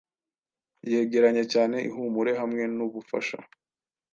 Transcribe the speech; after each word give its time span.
yegeranye 0.91 1.43
cyaneihumure 1.51 2.31
hamwe 2.41 2.63
nubufasha 2.75 3.37